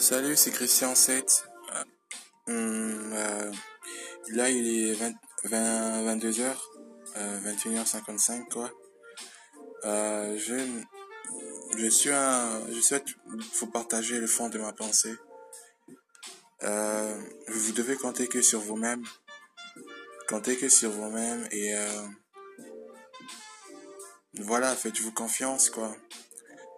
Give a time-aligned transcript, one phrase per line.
[0.00, 1.44] Salut, c'est Christian 7.
[2.48, 3.52] Hum, euh,
[4.28, 5.12] là, il est 20,
[5.44, 6.56] 22h,
[7.14, 8.70] 21h55, quoi.
[9.84, 10.54] Euh, je,
[11.76, 13.04] je suis un, je souhaite
[13.58, 15.14] vous partager le fond de ma pensée.
[16.62, 19.04] Euh, vous devez compter que sur vous-même.
[20.30, 22.06] Comptez que sur vous-même et euh,
[24.38, 25.94] voilà, faites-vous confiance, quoi.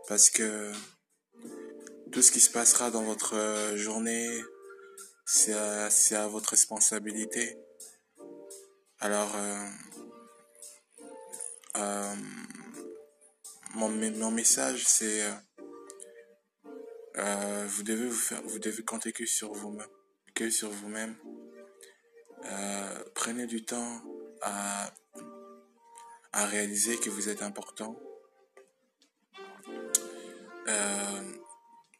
[0.09, 0.73] Parce que
[2.13, 4.43] tout ce qui se passera dans votre euh, journée,
[5.25, 7.57] c'est à, votre responsabilité.
[9.01, 9.67] Alors, euh,
[11.79, 12.15] euh,
[13.75, 15.23] mon, message, c'est
[17.17, 19.79] euh, vous devez vous faire, vous devez compter que sur vous,
[20.35, 21.17] que sur vous-même.
[23.15, 24.03] prenez du temps
[24.43, 24.93] à,
[26.35, 27.97] réaliser que vous êtes important.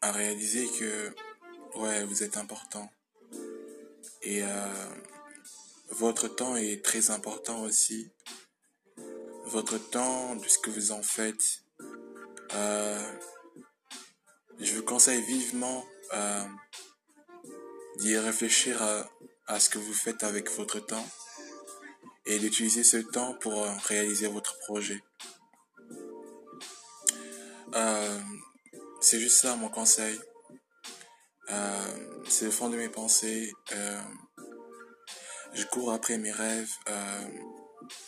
[0.03, 1.15] À réaliser que
[1.79, 2.91] ouais vous êtes important.
[4.21, 4.47] Et euh,
[5.89, 8.11] votre temps est très important aussi.
[9.45, 11.63] Votre temps de ce que vous en faites
[12.55, 13.13] euh,
[14.59, 16.45] je vous conseille vivement euh,
[17.97, 18.81] d'y réfléchir
[19.47, 21.07] à, ce que vous faites avec votre temps
[22.25, 25.03] et d'utiliser ce temps pour réaliser votre projet.
[27.75, 28.19] Euh,
[29.03, 30.17] c'est juste ça mon conseil.
[31.51, 33.51] Euh, c'est le fond de mes pensées.
[33.73, 34.01] Euh,
[35.53, 36.71] je cours après mes rêves.
[36.87, 37.27] Euh,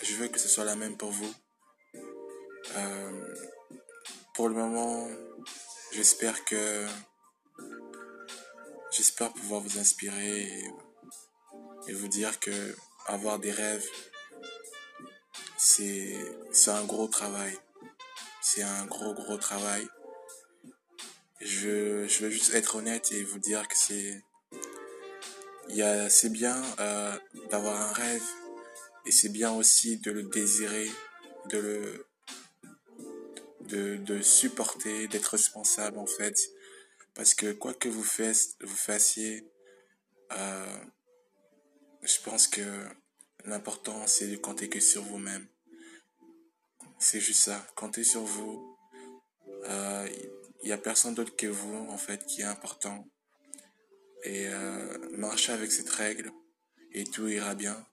[0.02, 1.34] je veux que ce soit la même pour vous.
[4.34, 5.08] pour le moment,
[5.92, 6.86] j'espère que
[8.92, 10.64] j'espère pouvoir vous inspirer et,
[11.88, 13.88] et, vous dire que avoir des rêves,
[15.58, 16.18] c'est
[16.52, 17.58] c'est un gros travail.
[18.42, 19.88] C'est un gros gros travail.
[21.46, 24.24] Je, je veux juste être honnête et vous dire que c'est
[26.10, 27.16] c'est bien euh,
[27.52, 28.24] d'avoir un rêve
[29.06, 30.90] et c'est bien aussi de le désirer,
[31.52, 32.08] de le
[33.62, 36.36] de, de supporter, d'être responsable en fait.
[37.14, 39.48] Parce que quoi que vous, faites, vous fassiez,
[40.32, 40.78] euh,
[42.02, 42.88] je pense que
[43.44, 45.48] l'important c'est de compter que sur vous-même.
[46.98, 48.76] C'est juste ça, comptez sur vous.
[49.66, 50.08] Euh,
[50.66, 53.08] il n'y a personne d'autre que vous, en fait, qui est important.
[54.24, 56.32] Et euh, marchez avec cette règle
[56.92, 57.86] et tout ira bien.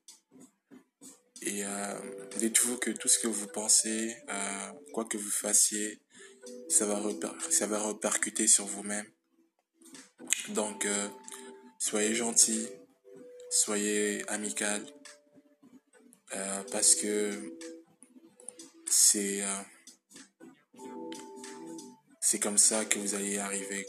[1.42, 1.94] Et euh,
[2.38, 6.00] dites-vous que tout ce que vous pensez, euh, quoi que vous fassiez,
[6.70, 6.98] ça va,
[7.50, 9.06] ça va repercuter sur vous-même.
[10.48, 10.88] Donc,
[11.78, 12.66] soyez gentil,
[13.50, 14.82] soyez amical,
[16.70, 17.58] parce que
[18.90, 19.42] c'est
[22.32, 23.86] c'est comme ça que vous allez arriver.